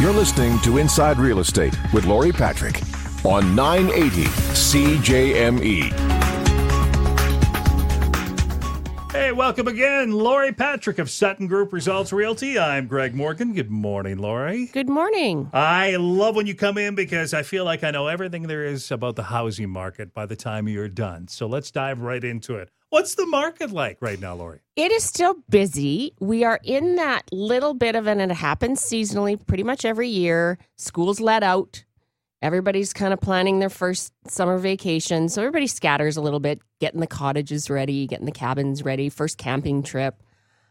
[0.00, 2.80] You're listening to Inside Real Estate with Lori Patrick
[3.24, 5.92] on 980 CJME.
[9.10, 12.60] Hey, welcome again, Lori Patrick of Sutton Group Results Realty.
[12.60, 13.52] I'm Greg Morgan.
[13.52, 14.66] Good morning, Lori.
[14.66, 15.50] Good morning.
[15.52, 18.92] I love when you come in because I feel like I know everything there is
[18.92, 21.26] about the housing market by the time you're done.
[21.26, 22.70] So let's dive right into it.
[22.90, 24.60] What's the market like right now, Lori?
[24.74, 26.14] It is still busy.
[26.20, 30.56] We are in that little bit of an, it happens seasonally pretty much every year.
[30.76, 31.84] School's let out.
[32.40, 35.28] Everybody's kind of planning their first summer vacation.
[35.28, 39.36] So everybody scatters a little bit, getting the cottages ready, getting the cabins ready, first
[39.36, 40.22] camping trip.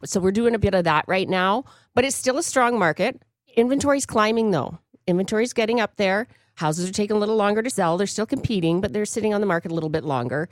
[0.04, 3.21] So we're doing a bit of that right now, but it's still a strong market.
[3.55, 4.79] Inventory's climbing though.
[5.05, 6.27] Inventory's getting up there.
[6.55, 7.98] Houses are taking a little longer to sell.
[7.98, 10.49] They're still competing, but they're sitting on the market a little bit longer.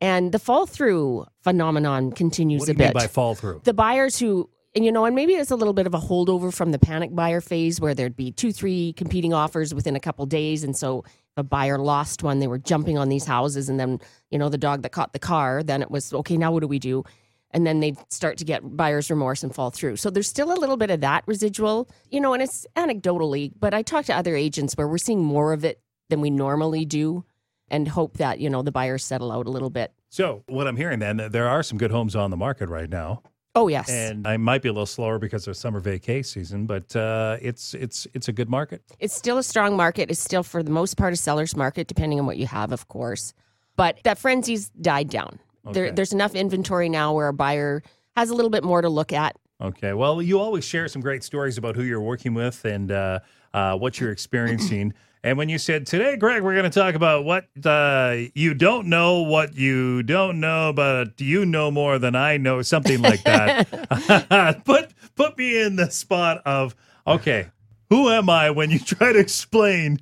[0.00, 3.62] And the fall through phenomenon continues What do a you mean by fall through?
[3.64, 6.54] the buyers who and you know and maybe it's a little bit of a holdover
[6.54, 10.24] from the panic buyer phase where there'd be two three competing offers within a couple
[10.26, 10.62] days.
[10.62, 11.04] And so
[11.36, 14.58] a buyer lost one they were jumping on these houses and then you know the
[14.58, 17.02] dog that caught the car then it was okay now what do we do?
[17.50, 19.96] And then they'd start to get buyer's remorse and fall through.
[19.96, 23.74] So there's still a little bit of that residual you know and it's anecdotally but
[23.74, 27.24] i talk to other agents where we're seeing more of it than we normally do
[27.70, 30.76] and hope that you know the buyers settle out a little bit So, what I'm
[30.76, 33.22] hearing then, there are some good homes on the market right now.
[33.54, 36.94] oh yes And I might be a little slower because of summer vacay season, but
[36.96, 38.82] uh, it's it's it's a good market.
[39.00, 40.10] It's still a strong market.
[40.10, 42.88] It's still, for the most part, a seller's market, depending on what you have, of
[42.88, 43.34] course.
[43.76, 45.38] But that frenzy's died down.
[45.72, 47.82] There, there's enough inventory now where a buyer
[48.16, 49.36] has a little bit more to look at.
[49.60, 49.92] Okay.
[49.92, 53.18] Well, you always share some great stories about who you're working with and uh,
[53.52, 54.94] uh, what you're experiencing.
[55.22, 58.86] and when you said today, Greg, we're going to talk about what uh, you don't
[58.86, 64.62] know, what you don't know, but you know more than I know, something like that.
[64.64, 67.48] put put me in the spot of okay.
[67.90, 69.98] Who am I when you try to explain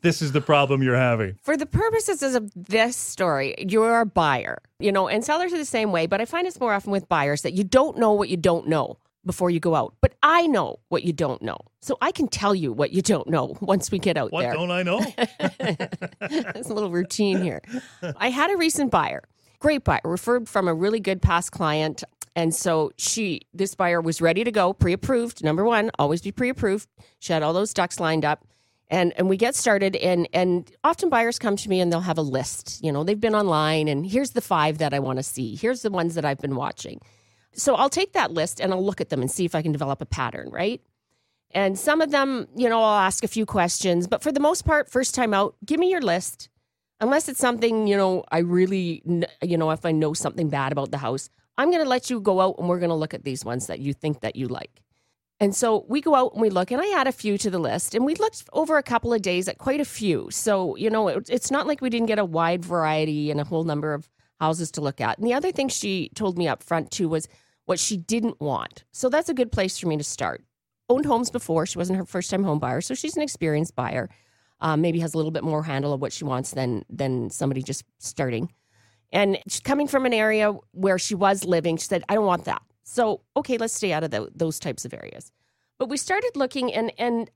[0.00, 1.38] this is the problem you're having?
[1.42, 5.66] For the purposes of this story, you're a buyer, you know, and sellers are the
[5.66, 6.06] same way.
[6.06, 8.66] But I find it's more often with buyers that you don't know what you don't
[8.66, 8.96] know
[9.28, 9.94] before you go out.
[10.00, 11.58] But I know what you don't know.
[11.80, 14.54] So I can tell you what you don't know once we get out What there.
[14.54, 14.98] don't I know?
[16.20, 17.62] It's a little routine here.
[18.16, 19.22] I had a recent buyer,
[19.60, 22.02] great buyer, referred from a really good past client.
[22.34, 25.44] And so she, this buyer was ready to go, pre approved.
[25.44, 26.88] Number one, always be pre approved.
[27.20, 28.44] She had all those ducks lined up.
[28.90, 32.16] And, and we get started and and often buyers come to me and they'll have
[32.16, 35.22] a list you know they've been online and here's the five that i want to
[35.22, 36.98] see here's the ones that i've been watching
[37.58, 39.72] so i'll take that list and i'll look at them and see if i can
[39.72, 40.80] develop a pattern right
[41.52, 44.64] and some of them, you know, I'll ask a few questions, but for the most
[44.64, 46.48] part, first time out, give me your list.
[47.00, 49.02] Unless it's something, you know, I really,
[49.40, 52.20] you know, if I know something bad about the house, I'm going to let you
[52.20, 54.48] go out and we're going to look at these ones that you think that you
[54.48, 54.82] like.
[55.40, 57.60] And so we go out and we look, and I add a few to the
[57.60, 60.28] list, and we looked over a couple of days at quite a few.
[60.32, 63.44] So, you know, it, it's not like we didn't get a wide variety and a
[63.44, 65.18] whole number of houses to look at.
[65.18, 67.28] And the other thing she told me up front too was
[67.68, 68.84] what she didn't want.
[68.92, 70.42] So that's a good place for me to start
[70.88, 71.66] owned homes before.
[71.66, 74.08] She wasn't her first time home buyer, so she's an experienced buyer.
[74.60, 77.62] Um, maybe has a little bit more handle of what she wants than than somebody
[77.62, 78.50] just starting.
[79.12, 81.76] And coming from an area where she was living.
[81.76, 84.86] She said, "I don't want that." So okay, let's stay out of tho- those types
[84.86, 85.30] of areas.
[85.78, 87.30] But we started looking, and and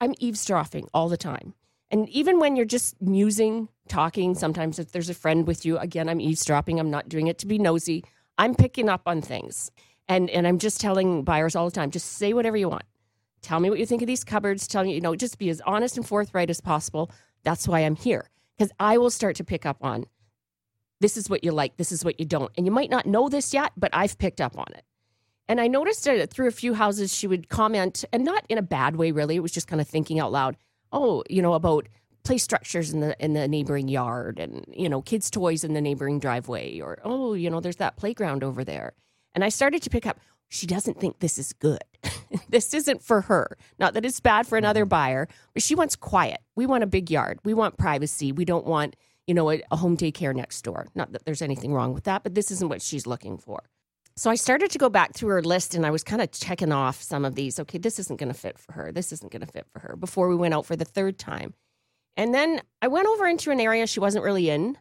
[0.00, 1.54] I'm eavesdropping all the time.
[1.92, 6.08] And even when you're just musing, talking, sometimes if there's a friend with you, again,
[6.08, 6.78] I'm eavesdropping.
[6.80, 8.04] I'm not doing it to be nosy.
[8.40, 9.70] I'm picking up on things.
[10.08, 12.84] And and I'm just telling buyers all the time, just say whatever you want.
[13.42, 14.66] Tell me what you think of these cupboards.
[14.66, 17.10] Tell me, you know, just be as honest and forthright as possible.
[17.44, 18.30] That's why I'm here.
[18.56, 20.06] Because I will start to pick up on
[21.00, 22.50] this is what you like, this is what you don't.
[22.56, 24.84] And you might not know this yet, but I've picked up on it.
[25.48, 28.62] And I noticed that through a few houses, she would comment, and not in a
[28.62, 29.36] bad way, really.
[29.36, 30.56] It was just kind of thinking out loud.
[30.92, 31.88] Oh, you know, about
[32.22, 35.80] play structures in the in the neighboring yard, and you know, kids' toys in the
[35.80, 38.92] neighboring driveway, or oh, you know, there's that playground over there.
[39.34, 40.18] And I started to pick up.
[40.48, 41.84] She doesn't think this is good.
[42.48, 43.56] this isn't for her.
[43.78, 44.88] Not that it's bad for another mm-hmm.
[44.88, 46.40] buyer, but she wants quiet.
[46.56, 47.38] We want a big yard.
[47.44, 48.32] We want privacy.
[48.32, 48.96] We don't want,
[49.28, 50.88] you know, a, a home daycare next door.
[50.96, 53.62] Not that there's anything wrong with that, but this isn't what she's looking for.
[54.16, 56.72] So I started to go back through her list and I was kind of checking
[56.72, 57.58] off some of these.
[57.58, 58.92] Okay, this isn't going to fit for her.
[58.92, 61.54] This isn't going to fit for her before we went out for the third time.
[62.20, 64.76] And then I went over into an area she wasn't really in,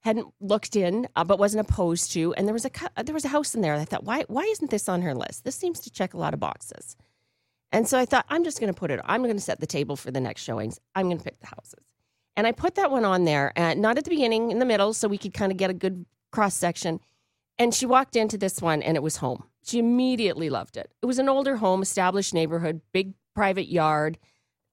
[0.00, 2.34] hadn't looked in, uh, but wasn't opposed to.
[2.34, 3.72] And there was a cou- there was a house in there.
[3.74, 5.44] I thought, why why isn't this on her list?
[5.44, 6.94] This seems to check a lot of boxes.
[7.72, 9.00] And so I thought, I'm just going to put it.
[9.06, 10.78] I'm going to set the table for the next showings.
[10.94, 11.82] I'm going to pick the houses.
[12.36, 14.92] And I put that one on there, and not at the beginning, in the middle,
[14.92, 17.00] so we could kind of get a good cross section.
[17.58, 19.44] And she walked into this one and it was home.
[19.64, 20.92] She immediately loved it.
[21.02, 24.18] It was an older home, established neighborhood, big private yard.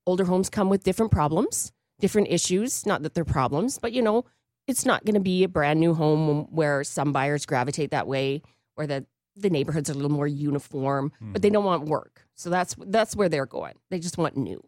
[0.06, 2.86] Older homes come with different problems, different issues.
[2.86, 4.25] Not that they're problems, but you know,
[4.68, 8.42] it's not going to be a brand new home where some buyers gravitate that way,
[8.75, 9.06] or the
[9.36, 11.53] the neighborhood's are a little more uniform, but they mm-hmm.
[11.53, 12.27] don't want work.
[12.36, 13.75] So that's that's where they're going.
[13.89, 14.62] They just want new.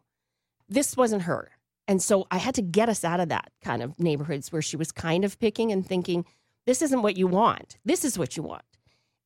[0.70, 1.52] This wasn't her.
[1.88, 4.78] And so I had to get us out of that kind of neighborhoods where she
[4.78, 6.26] was kind of picking and thinking,
[6.66, 7.78] this isn't what you want.
[7.84, 8.64] This is what you want.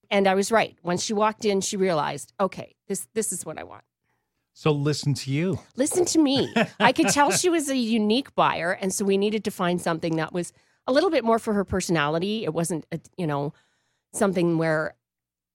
[0.09, 0.75] And I was right.
[0.81, 3.83] When she walked in, she realized, okay, this this is what I want.
[4.57, 5.59] So listen to you.
[5.75, 6.51] Listen to me.
[6.79, 10.15] I could tell she was a unique buyer, and so we needed to find something
[10.15, 10.51] that was
[10.87, 12.43] a little bit more for her personality.
[12.43, 13.53] It wasn't, a, you know,
[14.13, 14.95] something where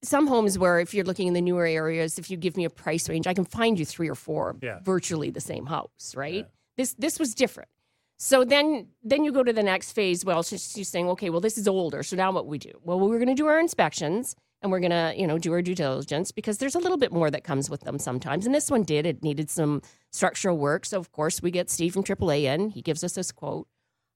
[0.04, 2.70] some homes where if you're looking in the newer areas, if you give me a
[2.70, 4.78] price range, I can find you three or four Yeah.
[4.84, 6.46] virtually the same house, right?
[6.76, 7.70] This this was different.
[8.18, 10.24] So then then you go to the next phase.
[10.24, 12.04] Well, she's, she's saying, okay, well this is older.
[12.04, 12.70] So now what we do?
[12.84, 15.62] Well, we're going to do our inspections and we're going to you know do our
[15.62, 18.46] due diligence because there's a little bit more that comes with them sometimes.
[18.46, 19.06] And this one did.
[19.06, 20.86] It needed some structural work.
[20.86, 22.70] So of course we get Steve from AAA in.
[22.70, 23.68] He gives us this quote.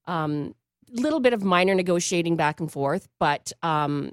[0.05, 0.55] Um,
[0.89, 4.11] little bit of minor negotiating back and forth, but um,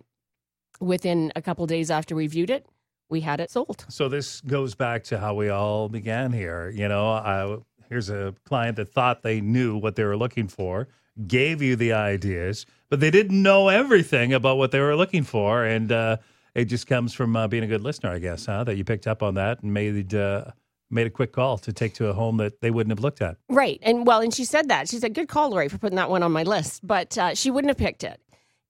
[0.80, 2.66] within a couple days after we viewed it,
[3.08, 3.84] we had it sold.
[3.88, 6.70] So this goes back to how we all began here.
[6.74, 7.58] You know, I,
[7.88, 10.88] here's a client that thought they knew what they were looking for,
[11.26, 15.64] gave you the ideas, but they didn't know everything about what they were looking for,
[15.64, 16.16] and uh,
[16.54, 18.64] it just comes from uh, being a good listener, I guess, huh?
[18.64, 20.46] That you picked up on that and made uh,
[20.90, 23.36] made a quick call to take to a home that they wouldn't have looked at.
[23.48, 23.78] Right.
[23.82, 24.88] And well, and she said that.
[24.88, 26.86] She said, good call, Lori, for putting that one on my list.
[26.86, 28.20] But uh, she wouldn't have picked it.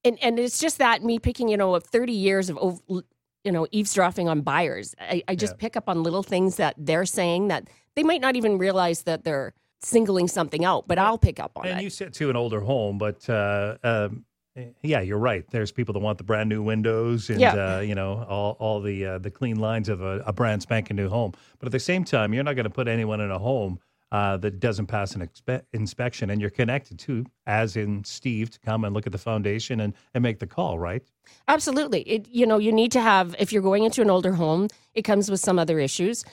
[0.05, 3.67] And and it's just that me picking, you know, of 30 years of, you know,
[3.73, 4.95] eavesdropping on buyers.
[5.01, 5.59] I, I just Yeah.
[5.61, 9.25] pick up on little things that they're saying that they might not even realize that
[9.25, 9.53] they're
[9.85, 11.85] singling something out, but I'll pick up on And it.
[11.85, 14.25] you said to an older home, but uh, um,
[14.83, 15.45] yeah, you're right.
[15.51, 17.77] There's people that want the brand new windows and Yeah.
[17.79, 20.97] uh, you know all all the uh, the clean lines of a, a brand spanking
[20.97, 21.33] new home.
[21.59, 23.79] But at the same time, you're not going to put anyone in a home
[24.13, 28.61] uh, that doesn't pass an expe- inspection, and you're connected to, as in Steve, to
[28.61, 31.03] come and look at the foundation and and make the call, right?
[31.49, 32.03] Absolutely.
[32.03, 35.03] It you know, you need to have if you're going into an older home, it
[35.03, 36.25] comes with some other issues.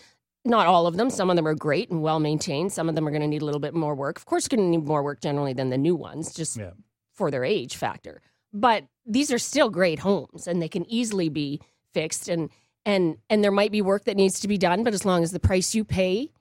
[0.43, 1.09] Not all of them.
[1.09, 2.73] Some of them are great and well maintained.
[2.73, 4.17] Some of them are going to need a little bit more work.
[4.17, 6.71] Of course, going to need more work generally than the new ones, just Yeah.
[7.13, 8.21] for their age factor.
[8.51, 11.61] But these are still great homes, and they can easily be
[11.93, 12.27] fixed.
[12.27, 12.49] and
[12.85, 15.31] and And there might be work that needs to be done, but as long as
[15.31, 16.31] the price you pay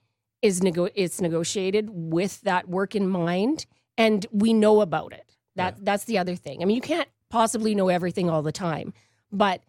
[0.40, 3.66] is nego- it's negotiated with that work in mind,
[3.98, 5.36] and we know about it.
[5.56, 6.62] That that's the other thing.
[6.62, 8.94] I mean, you can't possibly know everything all the time,
[9.30, 9.62] but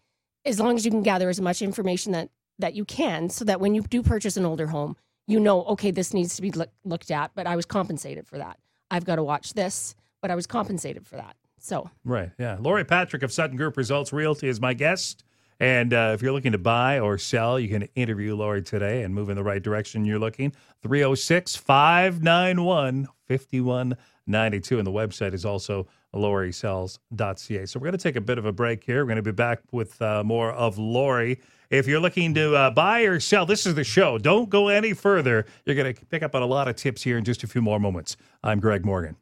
[0.45, 2.29] as long as you can gather as much information that
[2.61, 4.95] that you can, so that when you do purchase an older home,
[5.27, 8.37] you know, okay, this needs to be look, looked at, but I was compensated for
[8.37, 8.57] that.
[8.89, 11.35] I've got to watch this, but I was compensated for that.
[11.59, 12.31] So Right.
[12.39, 12.57] Yeah.
[12.59, 15.23] Lori Patrick of Sutton Group Results Realty is my guest.
[15.59, 19.13] And uh, if you're looking to buy or sell, you can interview Lori today and
[19.13, 20.51] move in the right direction you're looking.
[20.81, 24.77] 306 591 5192.
[24.79, 25.85] And the website is also
[26.15, 27.65] lorisells.ca.
[27.67, 29.03] So we're going to take a bit of a break here.
[29.03, 31.39] We're going to be back with uh, more of Lori.
[31.71, 34.17] If you're looking to uh, buy or sell, this is the show.
[34.17, 35.45] Don't go any further.
[35.63, 37.61] You're going to pick up on a lot of tips here in just a few
[37.61, 38.17] more moments.
[38.43, 39.15] I'm Greg Morgan.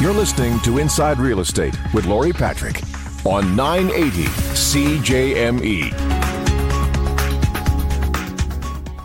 [0.00, 2.80] You're listening to Inside Real Estate with Lori Patrick
[3.26, 4.24] on 980
[4.54, 5.92] CJME.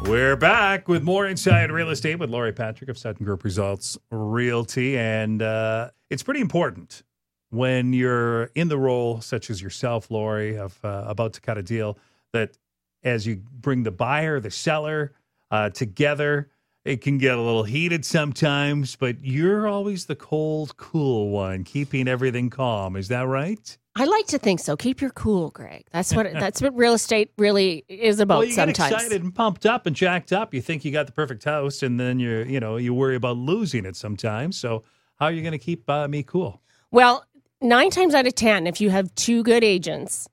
[0.07, 4.97] We're back with more Inside Real Estate with Lori Patrick of Sutton Group Results Realty.
[4.97, 7.03] And uh, it's pretty important
[7.51, 11.63] when you're in the role, such as yourself, Lori, of uh, about to cut a
[11.63, 11.97] deal,
[12.33, 12.57] that
[13.03, 15.13] as you bring the buyer, the seller
[15.51, 16.49] uh, together,
[16.85, 22.07] it can get a little heated sometimes, but you're always the cold, cool one, keeping
[22.07, 22.95] everything calm.
[22.95, 23.77] Is that right?
[23.97, 24.77] I like to think so.
[24.77, 25.85] Keep your cool, Greg.
[25.91, 28.39] That's what that's what real estate really is about.
[28.39, 30.53] well, you sometimes get excited and pumped up and jacked up.
[30.53, 33.37] You think you got the perfect house, and then you're, you know, you worry about
[33.37, 34.57] losing it sometimes.
[34.57, 34.83] So,
[35.17, 36.61] how are you going to keep uh, me cool?
[36.89, 37.25] Well,
[37.61, 40.27] nine times out of 10, if you have two good agents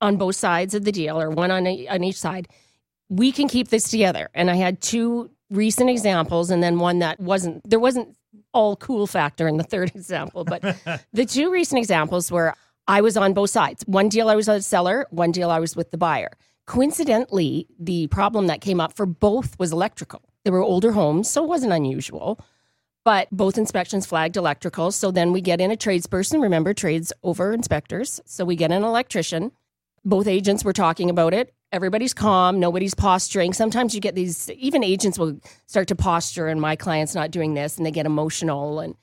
[0.00, 2.48] on both sides of the deal or one on, a, on each side,
[3.08, 4.28] we can keep this together.
[4.34, 8.16] And I had two recent examples and then one that wasn't, there wasn't
[8.54, 10.44] all cool factor in the third example.
[10.44, 10.62] But
[11.12, 12.54] the two recent examples were
[12.86, 13.84] I was on both sides.
[13.86, 16.30] One deal I was a seller, one deal I was with the buyer.
[16.66, 20.22] Coincidentally, the problem that came up for both was electrical.
[20.44, 22.40] They were older homes, so it wasn't unusual
[23.04, 24.90] but both inspections flagged electrical.
[24.92, 26.42] So then we get in a tradesperson.
[26.42, 28.20] Remember, trades over inspectors.
[28.24, 29.52] So we get an electrician.
[30.04, 31.54] Both agents were talking about it.
[31.72, 32.58] Everybody's calm.
[32.58, 33.52] Nobody's posturing.
[33.52, 37.54] Sometimes you get these, even agents will start to posture, and my client's not doing
[37.54, 38.80] this, and they get emotional.
[38.80, 38.94] And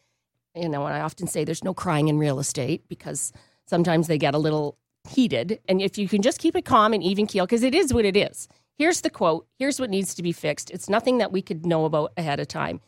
[0.55, 3.31] You know, and I often say there's no crying in real estate because
[3.67, 4.77] sometimes they get a little
[5.07, 5.59] heated.
[5.69, 8.05] And if you can just keep it calm and even keel, because it is what
[8.05, 8.47] it is.
[8.77, 9.47] Here's the quote.
[9.57, 10.69] Here's what needs to be fixed.
[10.71, 12.81] It's nothing that we could know about ahead of time.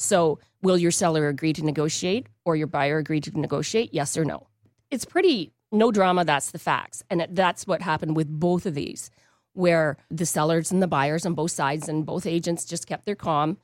[0.00, 3.92] So, will your seller agree to negotiate or your buyer agree to negotiate?
[3.92, 4.46] Yes or no?
[4.90, 6.24] It's pretty no drama.
[6.24, 7.02] That's the facts.
[7.10, 9.10] And that's what happened with both of these,
[9.52, 13.14] where the sellers and the buyers on both sides and both agents just kept their
[13.14, 13.58] calm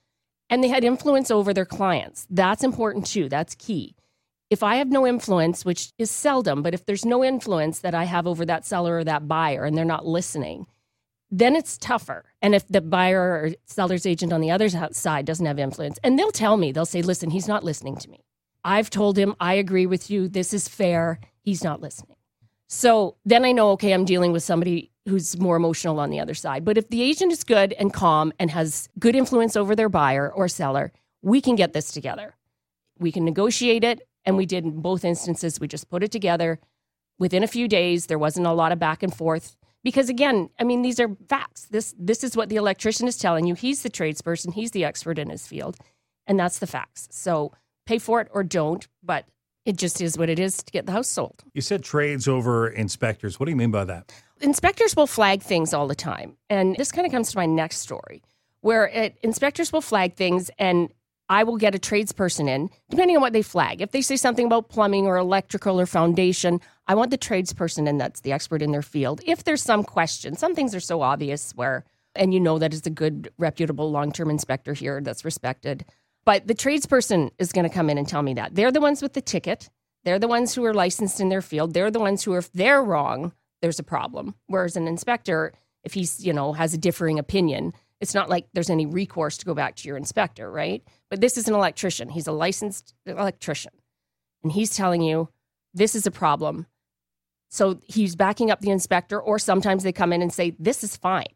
[0.50, 2.26] and they had influence over their clients.
[2.28, 3.30] That's important too.
[3.30, 3.96] That's key.
[4.50, 8.04] If I have no influence, which is seldom, but if there's no influence that I
[8.04, 10.66] have over that seller or that buyer and they're not listening,
[11.30, 12.24] then it's tougher.
[12.40, 16.18] And if the buyer or seller's agent on the other side doesn't have influence, and
[16.18, 18.24] they'll tell me, they'll say, listen, he's not listening to me.
[18.64, 20.28] I've told him, I agree with you.
[20.28, 21.20] This is fair.
[21.42, 22.16] He's not listening.
[22.68, 26.34] So then I know, okay, I'm dealing with somebody who's more emotional on the other
[26.34, 26.64] side.
[26.64, 30.32] But if the agent is good and calm and has good influence over their buyer
[30.32, 30.92] or seller,
[31.22, 32.34] we can get this together.
[32.98, 34.08] We can negotiate it.
[34.24, 35.60] And we did in both instances.
[35.60, 36.58] We just put it together
[37.20, 38.06] within a few days.
[38.06, 41.66] There wasn't a lot of back and forth because again, I mean, these are facts.
[41.66, 43.54] This this is what the electrician is telling you.
[43.54, 44.52] He's the tradesperson.
[44.52, 45.76] He's the expert in his field,
[46.26, 47.06] and that's the facts.
[47.12, 47.52] So
[47.86, 48.84] pay for it or don't.
[49.04, 49.26] But
[49.64, 51.44] it just is what it is to get the house sold.
[51.54, 53.38] You said trades over inspectors.
[53.38, 54.12] What do you mean by that?
[54.40, 56.36] Inspectors will flag things all the time.
[56.50, 58.24] And this kind of comes to my next story,
[58.62, 60.92] where it, inspectors will flag things and
[61.28, 63.80] I will get a tradesperson in, depending on what they flag.
[63.80, 67.98] If they say something about plumbing or electrical or foundation, I want the tradesperson in
[67.98, 69.20] that's the expert in their field.
[69.26, 72.86] If there's some question, some things are so obvious where, and you know that it's
[72.86, 75.84] a good, reputable long term inspector here that's respected.
[76.24, 78.54] But the tradesperson is going to come in and tell me that.
[78.54, 79.68] They're the ones with the ticket.
[80.04, 81.74] They're the ones who are licensed in their field.
[81.74, 84.34] They're the ones who, if they're wrong, there's a problem.
[84.46, 85.52] Whereas an inspector,
[85.82, 89.46] if he's, you know, has a differing opinion, it's not like there's any recourse to
[89.46, 90.82] go back to your inspector, right?
[91.10, 92.10] But this is an electrician.
[92.10, 93.72] He's a licensed electrician.
[94.42, 95.30] And he's telling you
[95.72, 96.66] this is a problem.
[97.48, 100.96] So he's backing up the inspector, or sometimes they come in and say, this is
[100.96, 101.26] fine.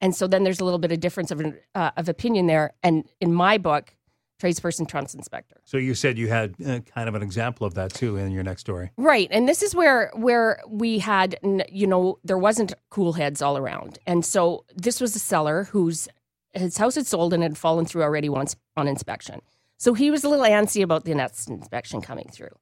[0.00, 1.42] And so then there's a little bit of difference of,
[1.74, 2.74] uh, of opinion there.
[2.82, 3.96] And in my book,
[4.44, 5.56] tradesperson trumps inspector.
[5.64, 8.42] So you said you had uh, kind of an example of that too in your
[8.42, 9.28] next story, right?
[9.30, 11.36] And this is where where we had,
[11.70, 16.08] you know, there wasn't cool heads all around, and so this was a seller whose
[16.52, 19.40] his house had sold and had fallen through already once on inspection.
[19.76, 22.56] So he was a little antsy about the next inspection coming through,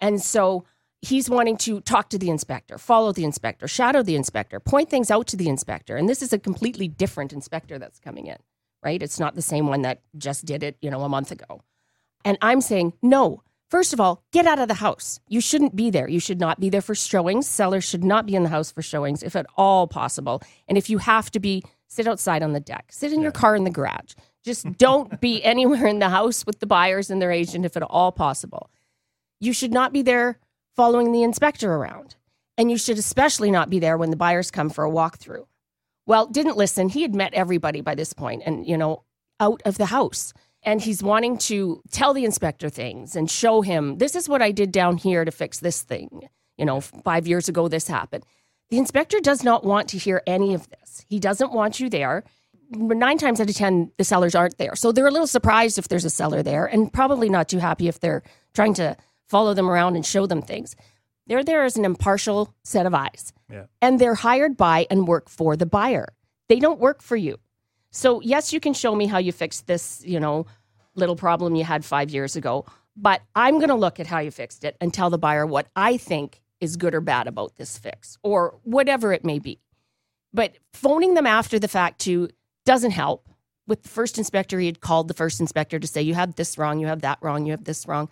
[0.00, 0.64] and so
[1.00, 5.10] he's wanting to talk to the inspector, follow the inspector, shadow the inspector, point things
[5.10, 8.38] out to the inspector, and this is a completely different inspector that's coming in
[8.84, 9.02] right?
[9.02, 11.62] It's not the same one that just did it, you know, a month ago.
[12.24, 15.20] And I'm saying, no, first of all, get out of the house.
[15.28, 16.08] You shouldn't be there.
[16.08, 17.46] You should not be there for showings.
[17.46, 20.42] Sellers should not be in the house for showings, if at all possible.
[20.68, 23.24] And if you have to be, sit outside on the deck, sit in yeah.
[23.24, 24.14] your car in the garage.
[24.44, 27.82] Just don't be anywhere in the house with the buyers and their agent, if at
[27.82, 28.70] all possible.
[29.40, 30.38] You should not be there
[30.76, 32.16] following the inspector around.
[32.56, 35.46] And you should especially not be there when the buyers come for a walkthrough.
[36.06, 36.88] Well, didn't listen.
[36.88, 39.04] He had met everybody by this point and, you know,
[39.40, 40.32] out of the house.
[40.62, 44.50] And he's wanting to tell the inspector things and show him, this is what I
[44.50, 46.28] did down here to fix this thing.
[46.56, 48.24] You know, five years ago, this happened.
[48.70, 51.04] The inspector does not want to hear any of this.
[51.08, 52.24] He doesn't want you there.
[52.70, 54.74] Nine times out of 10, the sellers aren't there.
[54.74, 57.88] So they're a little surprised if there's a seller there and probably not too happy
[57.88, 58.22] if they're
[58.54, 58.96] trying to
[59.28, 60.74] follow them around and show them things.
[61.26, 63.32] They're there as an impartial set of eyes.
[63.50, 63.64] Yeah.
[63.80, 66.08] And they're hired by and work for the buyer.
[66.48, 67.38] They don't work for you.
[67.90, 70.46] So, yes, you can show me how you fixed this, you know,
[70.94, 72.66] little problem you had 5 years ago,
[72.96, 75.68] but I'm going to look at how you fixed it and tell the buyer what
[75.74, 79.60] I think is good or bad about this fix or whatever it may be.
[80.32, 82.28] But phoning them after the fact too
[82.64, 83.28] doesn't help.
[83.66, 86.58] With the first inspector, he had called the first inspector to say, You have this
[86.58, 88.08] wrong, you have that wrong, you have this wrong.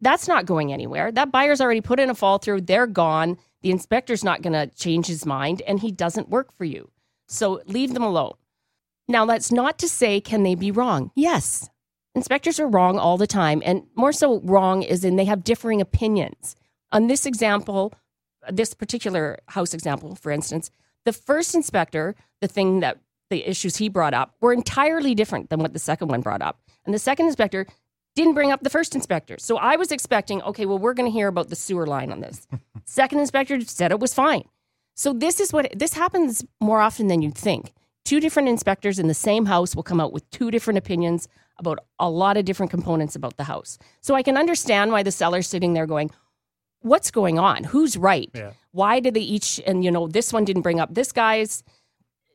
[0.00, 1.12] That's not going anywhere.
[1.12, 2.62] That buyer's already put in a fall through.
[2.62, 3.38] They're gone.
[3.62, 6.90] The inspector's not going to change his mind and he doesn't work for you.
[7.28, 8.32] So leave them alone.
[9.08, 11.10] Now, that's not to say, can they be wrong?
[11.14, 11.68] Yes.
[12.14, 13.62] Inspectors are wrong all the time.
[13.64, 16.56] And more so, wrong is in they have differing opinions.
[16.92, 17.92] On this example,
[18.50, 20.70] this particular house example, for instance,
[21.04, 22.98] the first inspector, the thing that
[23.30, 26.60] the issues he brought up were entirely different than what the second one brought up.
[26.84, 27.66] And the second inspector
[28.16, 29.36] didn't bring up the first inspector.
[29.38, 32.20] So I was expecting, okay, well, we're going to hear about the sewer line on
[32.20, 32.46] this.
[32.84, 34.44] Second inspector said it was fine.
[34.94, 37.72] So this is what this happens more often than you'd think.
[38.04, 41.78] Two different inspectors in the same house will come out with two different opinions about
[41.98, 43.78] a lot of different components about the house.
[44.00, 46.10] So I can understand why the seller's sitting there going,
[46.80, 47.64] what's going on?
[47.64, 48.30] Who's right?
[48.34, 48.52] Yeah.
[48.72, 51.62] Why did they each, and you know, this one didn't bring up this guy's.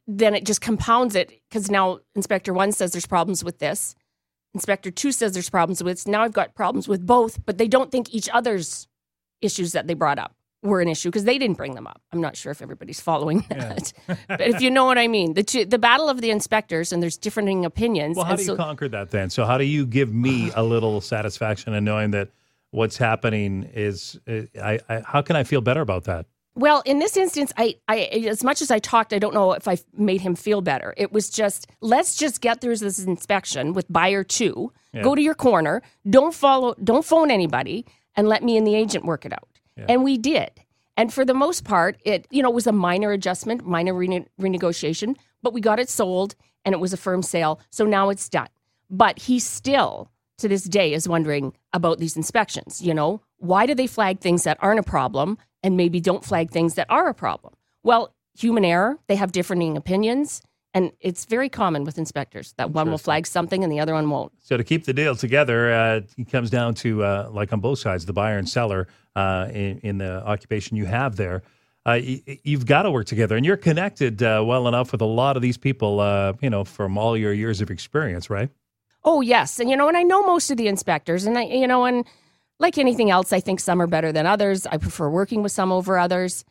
[0.07, 3.95] Then it just compounds it because now Inspector One says there's problems with this
[4.55, 6.07] Inspector two says there's problems with.
[6.07, 8.87] Now I've got problems with both, but they don't think each other's
[9.41, 10.33] issues that they brought up
[10.63, 12.01] were an issue because they didn't bring them up.
[12.11, 13.93] I'm not sure if everybody's following that,
[14.27, 17.03] but if you know what I mean, the two, the battle of the inspectors and
[17.03, 18.15] there's differing opinions.
[18.15, 19.29] Well, how do you so- conquer that then?
[19.29, 22.29] So, how do you give me a little satisfaction in knowing that
[22.71, 24.17] what's happening is?
[24.25, 26.25] Eh, I, I how can I feel better about that?
[26.55, 29.67] Well, in this instance, I, I, as much as I talked, I don't know if
[29.67, 30.93] I made him feel better.
[30.95, 34.71] It was just, let's just get through this inspection with buyer two.
[34.93, 35.01] Yeah.
[35.01, 35.81] Go to your corner.
[36.09, 37.85] Don't follow, don't phone anybody,
[38.15, 39.49] and let me and the agent work it out.
[39.89, 40.51] And we did.
[40.95, 45.17] And for the most part, it, you know, was a minor adjustment, minor rene- renegotiation,
[45.43, 47.59] but we got it sold, and it was a firm sale.
[47.69, 48.47] So now it's done.
[48.89, 52.81] But he still, to this day, is wondering about these inspections.
[52.81, 56.51] You know, why do they flag things that aren't a problem and maybe don't flag
[56.51, 57.53] things that are a problem?
[57.81, 60.41] Well, human error, they have differing opinions.
[60.75, 64.09] And it's very common with inspectors that one will flag something and the other one
[64.09, 64.33] won't.
[64.43, 67.79] So to keep the deal together, uh, it comes down to uh, like on both
[67.79, 71.43] sides, the buyer and seller uh, in, in the occupation you have there.
[71.85, 75.05] Uh, y- you've got to work together, and you're connected uh, well enough with a
[75.05, 78.49] lot of these people, uh, you know, from all your years of experience, right?
[79.05, 79.59] Oh, yes.
[79.59, 82.03] And, you know, and I know most of the inspectors, and I, you know, and
[82.59, 84.65] like anything else, I think some are better than others.
[84.65, 86.45] I prefer working with some over others.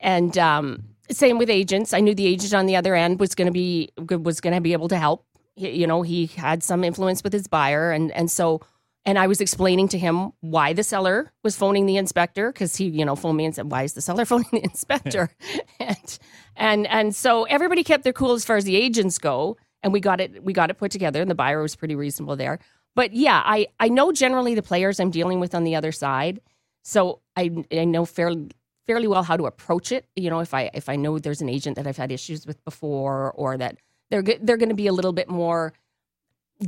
[0.00, 1.92] And um, same with agents.
[1.92, 4.60] I knew the agent on the other end was going to be was going to
[4.60, 5.24] be able to help.
[5.56, 8.60] He- You know, he had some influence with his buyer, and and so,
[9.04, 12.84] and I was explaining to him why the seller was phoning the inspector because he,
[12.88, 15.30] you know, phoned me and said, "Why is the seller phoning the inspector?"
[15.80, 16.18] and
[16.54, 19.98] and and so everybody kept their cool as far as the agents go, and we
[19.98, 22.60] got it we got it put together, and the buyer was pretty reasonable there.
[22.98, 26.40] But yeah, I I know generally the players I'm dealing with on the other side,
[26.82, 28.48] so I I know fairly
[28.88, 30.04] fairly well how to approach it.
[30.16, 32.58] You know, if I if I know there's an agent that I've had issues with
[32.64, 33.76] before, or that
[34.10, 35.74] they're they're going to be a little bit more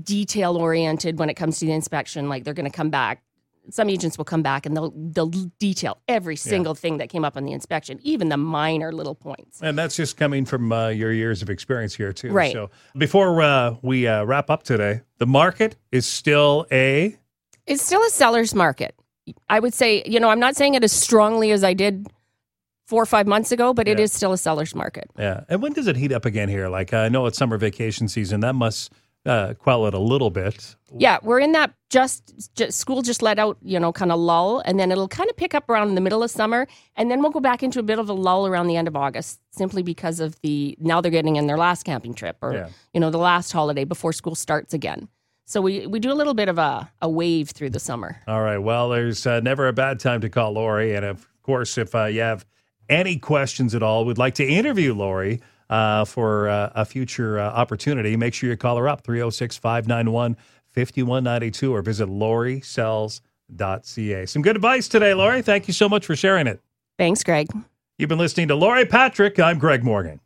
[0.04, 2.28] detail oriented when it comes to the inspection.
[2.28, 3.24] Like they're going to come back.
[3.70, 7.36] Some agents will come back and they'll they'll detail every single thing that came up
[7.36, 9.60] on the inspection, even the minor little points.
[9.62, 12.30] And that's just coming from uh, your years of experience here, too.
[12.30, 12.52] Right.
[12.52, 17.16] So before uh, we uh, wrap up today, the market is still a.
[17.66, 18.94] It's still a seller's market.
[19.48, 22.08] I would say, you know, I'm not saying it as strongly as I did
[22.88, 24.04] four or five months ago, but it Yeah.
[24.04, 25.08] is still a seller's market.
[25.16, 25.44] Yeah.
[25.48, 26.68] And when does it heat up again here?
[26.68, 28.40] Like, I know it's summer vacation season.
[28.40, 28.92] That must
[29.26, 30.76] uh, quell it a little bit.
[30.96, 34.60] Yeah, we're in that just, just school just let out, you know, kind of lull,
[34.64, 37.30] and then it'll kind of pick up around the middle of summer, and then we'll
[37.30, 40.20] go back into a bit of a lull around the end of August, simply because
[40.20, 42.68] of the now they're getting in their last camping trip or Yeah.
[42.94, 45.08] you know the last holiday before school starts again.
[45.44, 48.20] So we we do a little bit of a, a wave through the summer.
[48.28, 48.58] All right.
[48.58, 50.94] Well, there's uh, never a bad time to call Lori.
[50.94, 52.46] And of course, if uh, you have
[52.88, 57.48] any questions at all, would like to interview Lori uh, for uh, a future uh,
[57.50, 60.36] opportunity, make sure you call her up 306 591
[60.68, 64.26] 5192 or visit lorisells.ca.
[64.26, 65.42] Some good advice today, Lori.
[65.42, 66.60] Thank you so much for sharing it.
[66.98, 67.48] Thanks, Greg.
[67.98, 69.38] You've been listening to Lori Patrick.
[69.38, 70.20] I'm Greg Morgan.